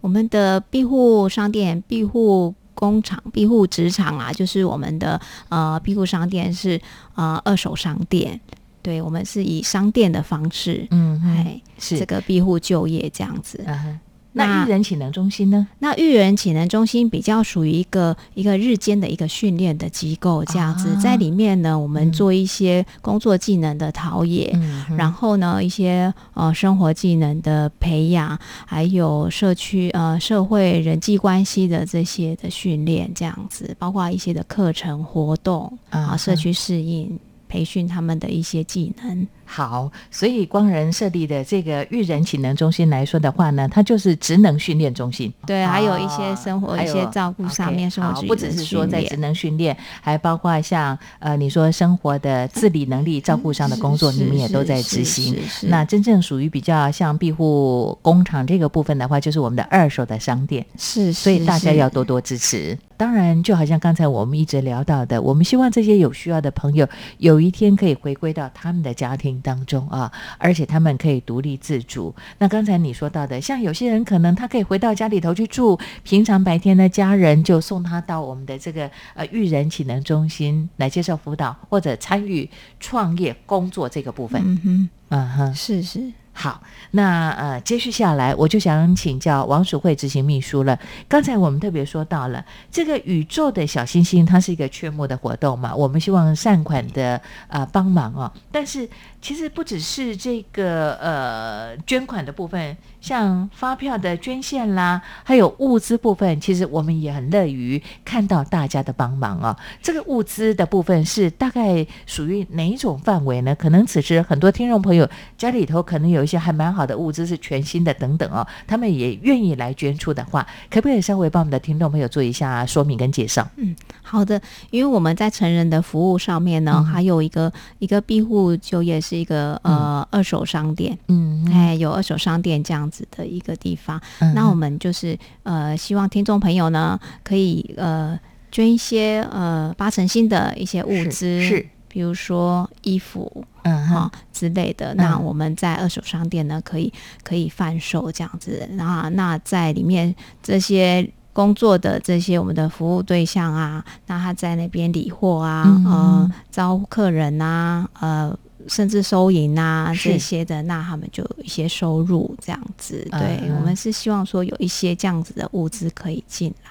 [0.00, 6.80] 我们的庇护商店、庇护工厂、庇护职场啊，就是我们的呃庇护商店是
[7.14, 8.40] 呃二手商店，
[8.82, 13.62] 对我们是以商店的方式，嗯，哎，是这个庇护就业这样子。
[13.66, 14.00] 嗯哼。
[14.32, 15.66] 那那育人启能中心呢？
[15.78, 21.00] 那育人启能中心比较属于一个一个日间的一个训练的机构，这样子，啊。
[21.02, 39.26] 在里面呢，我们嗯做一些工作技能的陶冶，嗯，然后呢，一些呃生活技能的培养，还有社区呃社会人际关系的这些的训练，这样子，包括一些的课程活动啊啊，社区适应培训他们的一些技能。
[39.50, 45.32] 好，所以光仁设立的这个育人启能中心来说的话呢，它就是职能训练中心。
[45.46, 47.90] 对，还有一些生活、还有一些照顾上面，
[48.26, 55.34] 不只是说在职能训练，还包括像呃你说生活的自理能力、照顾上的工作，你们也都在执行。
[55.62, 60.66] 那真正属于比较像庇护工厂这个部分的话，就是我们的二手的商店。
[60.76, 62.78] 是，所以大家要多多支持。
[62.98, 66.86] 当然，就好像刚才我们一直聊到的，我们希望这些有需要的朋友
[67.18, 72.12] 有一天可以回归到他们的家庭当中啊，而且他们可以独立自主。
[72.38, 84.42] 那刚才你说到的，像有些人可能他可以回到家里头去住，平常白天呢，家人就送他到我们的这个呃育人启能中心来接受辅导，或者参与创业工作这个部分。
[84.44, 86.12] 嗯哼，嗯哼，是是。
[86.40, 86.62] 好，
[86.92, 90.78] 那呃，接续下来，我就想请教王淑慧执行秘书了。
[91.08, 98.32] 刚才我们特别说到了这个宇宙的小星星，它是一个缺募的活动嘛，我们希望善款的呃帮忙哦。
[98.52, 98.88] 但是
[99.20, 109.56] 其实不只是这个呃捐款的部分，像发票的捐献啦，还有物资部分，其实我们也很乐于看到大家的帮忙哦。
[109.82, 113.54] 这个物资的部分是大概属于哪一种范围呢？
[113.54, 123.48] 可能此时很多听众朋友家里头可能有一些还蛮好的物资是全新的等等哦，他们也愿意来捐出的话，可不可以稍微帮我们的听众朋友做一下说明跟介绍？
[123.56, 124.40] 嗯好的，
[124.70, 133.98] 因为我们在成人的服务上面呢，嗯还有一个一个庇护就业是一个呃、二手商店，嗯，哎，有二手商店这样子的一个地方。
[134.18, 138.18] 嗯那我们就是呃，希望听众朋友呢，可以呃
[138.52, 144.94] 捐一些呃八成新的一些物资，是比如说衣服嗯哈、哼之类的。
[144.94, 146.92] 那嗯我们在二手商店呢，可以
[147.22, 148.68] 可以贩售这样子。
[148.72, 151.10] 那那在里面这些。
[151.34, 158.36] 工作的这些我们的服务对象啊，那他在那边理货啊，嗯呃，招客人啊，呃，
[158.68, 163.06] 甚至收银啊这些的，那他们就有一些收入这样子。
[163.10, 163.56] 对、嗯。
[163.56, 166.70] 我们是希望说有一些这样子的物资可以进来，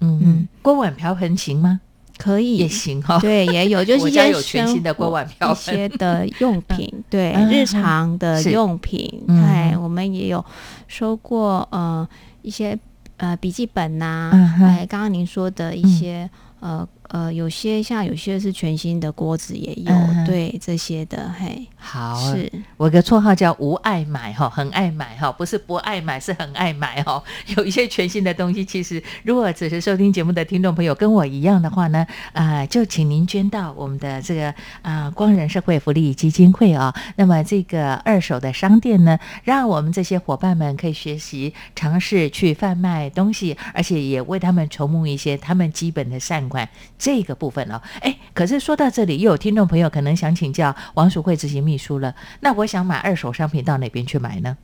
[0.00, 1.80] 嗯嗯，锅碗瓢盆行吗？
[2.18, 2.56] 可以。
[2.56, 3.20] 也行哈、哦。
[3.20, 5.74] 对，也有，就是 我一些家有全新的锅碗瓢盆。
[5.74, 9.44] 一些的用品， 对，嗯日常的用品，嗯。
[9.44, 10.44] 哎，我们也有
[10.88, 12.08] 收过呃
[12.42, 12.78] 一些
[13.18, 14.30] 呃笔记本呐、
[14.60, 16.28] 哎，刚刚您说的一些、
[16.60, 22.50] 呃呃，有些像有些是全新的锅子也有，嗯对这些的，嘿，好，是。
[22.76, 27.22] 我有个绰号叫无爱买哈，很爱买哈，不是不爱买，是很爱买哈。
[27.56, 34.52] 有一些全新的东西，其实如果只是收听节目的听众朋友跟我一样的话呢，啊、就请您捐到我们的这个
[34.82, 46.68] 啊、光仁社会福利基金会啊、那么这个二手的商店呢，让我们这些伙伴们可以学习尝试去贩卖东西，而且也为他们筹募一些他们基本的善款
[46.98, 47.80] 这个部分哦。
[48.00, 52.14] 哎，可是说到这里，又有听众朋友可能想请教王淑慧执行秘书了。
[52.40, 54.56] 那我想买二手商品到哪边去买呢？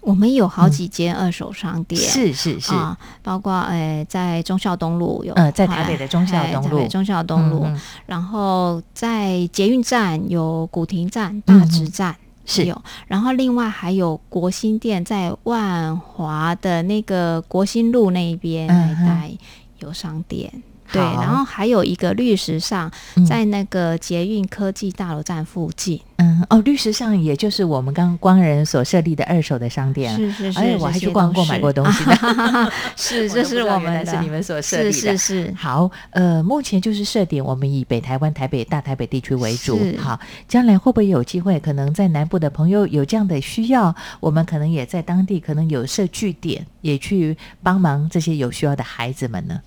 [0.00, 2.04] 我们有好几间二手商店，嗯。
[2.04, 6.76] 是是是，啊，包括诶、在中孝东路有，呃在台北的中孝哎东路。
[6.76, 7.80] 台北忠孝东路，嗯嗯。
[8.04, 12.12] 然后在捷运站有古亭站、大直站。
[12.12, 12.16] 嗯
[12.46, 12.66] 是。
[12.66, 19.30] 有，然后另外还有国新店，在万华的那个国新路那一边那一嗯哼带
[19.78, 20.52] 有商店，
[20.94, 30.14] 对，然后还有一个绿石上，嗯在那个捷运科技大楼站附近，嗯哦，律师上也就是我们刚光人所设立的二手的商店。
[30.16, 35.16] 是是是，哎，我还去逛过买过东西的， 是，这是我们的，是你们所设立是的。
[35.18, 39.78] 是是，好，呃，目前就是设点我们以北台湾、台北、大台北地区为主。
[39.98, 49.60] 好，将来会不会有机会，可能在南部的朋友有这样的需要，我们可能也在当地可能有设据点，也去帮忙这些有需要的孩子们呢？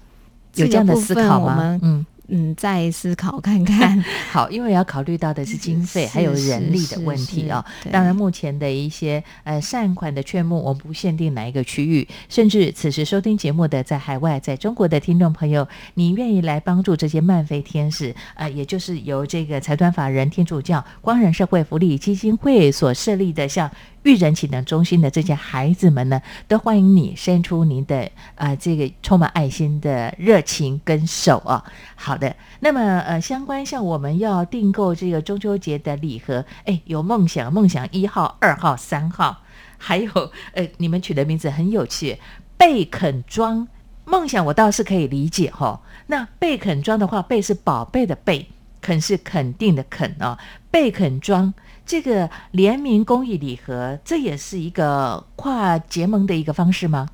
[0.57, 1.79] 有这这样的思考吗？
[1.81, 4.03] 嗯，嗯，再思考看看。
[4.31, 7.89] 好，因为要考虑到的是经费还有人力的问题啊哦。
[7.91, 23.71] 当然，目前的一些呃善款的劝募，我们不限定哪一个区域，甚至此时收听节目的在海外、在中国的听众朋友，你愿意来帮助这些漫飞天使，呃，也就是由这个财团法人天主教光仁社会福利基金会所设立的，像
[24.07, 31.63] 育人启能中心的这些孩子们呢，都欢迎你伸出您的呃这个充满爱心的热情跟手啊。
[31.95, 39.43] 好的，那么呃，相关像我们要订购这个中秋节的礼盒，哎，有梦想，梦想一号、二号、三号，
[39.77, 40.11] 还有
[40.53, 42.17] 呃，你们取的名字很有趣，
[42.55, 43.67] 贝肯庄。
[44.05, 48.47] 梦想我倒是可以理解哈、那贝肯庄的话，贝是宝贝的贝，
[48.79, 50.37] 肯是肯定的肯哦。
[50.71, 51.53] 贝肯庄
[51.87, 57.07] 这个联名公益礼盒，这也是一个跨结盟的一个方式吗？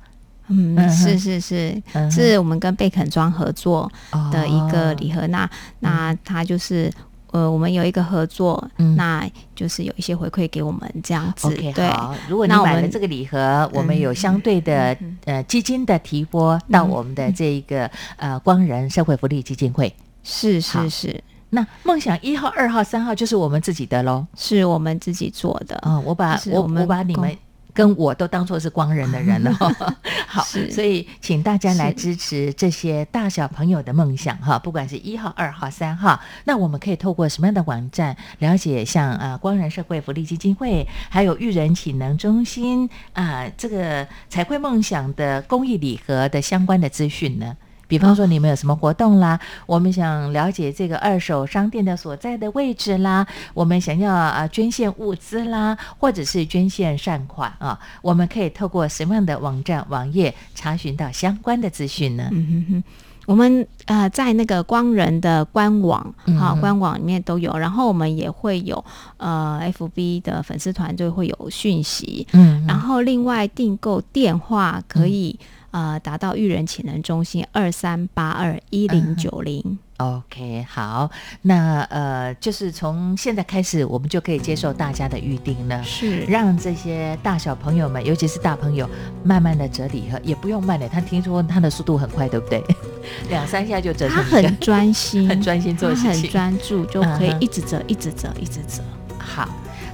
[0.48, 3.90] 嗯嗯，是是是，嗯是我们跟贝肯庄合作
[4.30, 5.26] 的一个哦礼盒。
[5.28, 5.48] 那
[5.80, 6.92] 那它就是。
[7.34, 12.14] 呃，我们有一个合作，嗯那就是有一些回馈给我们这样子对，好。
[12.28, 19.92] 如果你那我们买了这个礼盒，我们有相对的、呃基金的提拨到我们的这一个、呃光仁社会福利基金会。
[20.22, 21.24] 是是是，
[21.54, 24.26] 那梦想一号、二号、三号就是我们自己的喽。
[24.36, 25.80] 是我们自己做的。
[25.86, 27.36] 嗯，我把我我把你们
[27.72, 29.52] 跟我都当做是光人的人了。
[30.26, 47.56] 好，所以请大家来支持这些大小朋友的梦想哈，不管是一号、二号、三号，那我们可以透过什么样的网站了解像呃光人社会福利基金会，还有育人启能中心啊、这个彩绘梦想的公益礼盒的相关的资讯呢？
[47.94, 53.24] 比方说你们有什么活动啦，我们想了解这个二手商店的所在的位置啦，
[53.54, 62.28] 我们想要啊捐献物资啦，或者是捐献善款啊，我们可以透过什么样的网站网页查询到相关的资讯呢？
[62.32, 62.84] 嗯哼哼，
[63.26, 68.84] 我们呃在那个光人的官网哈、嗯官网里面都有，然后我们也会有
[69.18, 72.64] 呃 FB 的粉丝团就会有讯息，嗯。
[72.66, 75.38] 然后另外订购电话可以、
[75.74, 79.76] 呃打到育人潜能中心二三八二一零九零。
[79.96, 81.10] OK，好，
[81.42, 85.82] 那呃，就是从现在开始，我们就可以接受大家的预定了。
[85.82, 88.88] 是让这些大小朋友们，尤其是大朋友，
[89.24, 90.88] 慢慢的折礼盒，也不用慢的。
[90.88, 92.62] 他听说他的速度很快，对不对？
[93.28, 96.30] 两三下就折他很专心， 很专心做很事情。
[96.30, 98.82] 专注，就可以一直折，一直折，一直折。
[99.18, 99.48] 好，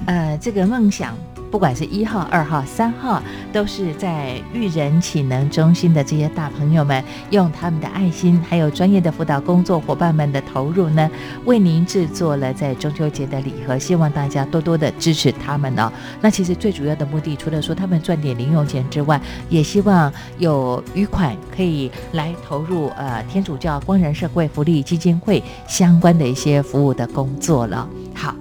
[0.07, 1.17] 呃，这个梦想，
[1.51, 3.21] 不管是一号、二号、三号，
[3.53, 11.11] 都是在育人启能中心的这些大朋友们，用他们的爱心，还有专业的辅导工作伙伴们的投入呢，
[11.45, 15.93] 为您制作了在中秋节的礼盒，希望大家多多的支持他们哦。
[16.21, 27.89] 那其实最主要的目的，除了说他们赚点零用钱之外，也希望有余款可以来投入呃天主教光仁社会福利基金会相关的一些服务的工作了。
[28.15, 28.33] 好。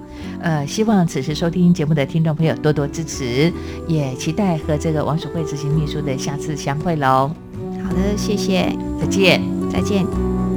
[0.42, 3.52] 呃，希望此时收听节目的听众朋友多多支持，
[3.88, 7.32] 也期待和这个王淑慧执行秘书的下次相会喽。
[7.84, 9.42] 好的，谢谢，再见。
[9.72, 10.49] 再见。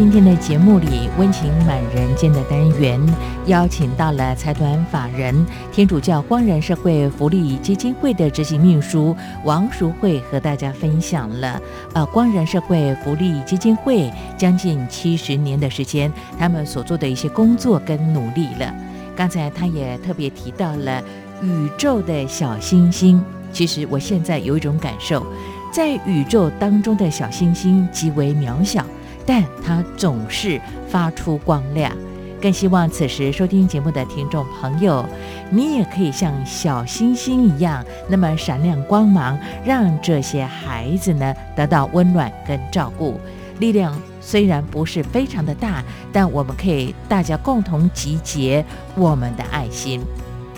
[0.00, 2.98] 今天的节目里温情满人间的单元，
[3.44, 11.60] 邀请到了财团法人天主教光仁社会福利基金会的执行秘书王淑慧，和大家分享了
[11.92, 18.74] 呃光仁社会福利基金会将近七十年的时间，他们所做的一些工作跟努力了。
[19.14, 21.02] 刚才他也特别提到了
[21.42, 23.22] 宇宙的小星星，
[23.52, 25.26] 其实我现在有一种感受。
[25.70, 28.84] 在宇宙当中的小星星极为渺小，
[29.30, 31.96] 但它总是发出光亮。
[32.42, 35.06] 更希望此时收听节目的听众朋友，
[35.52, 43.20] 你也可以像小星星一样，那么闪亮光芒，让这些孩子呢得到温暖跟照顾。
[43.60, 45.80] 力量虽然不是非常的大，
[46.12, 48.64] 但我们可以大家共同集结
[48.96, 50.00] 我们的爱心。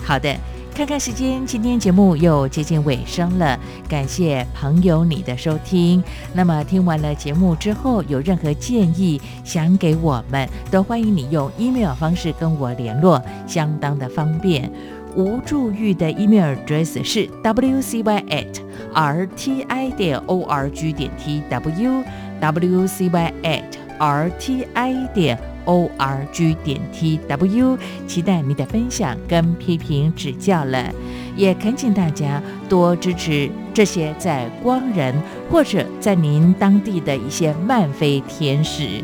[0.03, 0.35] 好的。
[0.73, 6.03] 看看时间，今天节目又接近尾声了，感谢朋友你的收听。
[6.33, 14.69] 那么听完了节目之后，有任何建议想给我们，都欢迎你用 email 方式跟我联络，相当的方便。
[15.15, 18.47] 无助玉的 email address 是 wcy at
[18.95, 22.03] rti 点 org 点 tw
[22.41, 23.63] wcy at
[23.99, 30.91] rti 点 o r g 点 t w，期待你的分享跟批评指教了，
[31.35, 35.13] 也恳请大家多支持这些在光人
[35.49, 39.03] 或者在您当地的一些漫飞天使，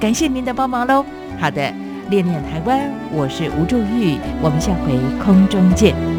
[0.00, 1.04] 感谢您的帮忙喽。
[1.38, 1.72] 好的，
[2.10, 6.17] 恋恋台湾，我是吴祝玉，我们下回空中见。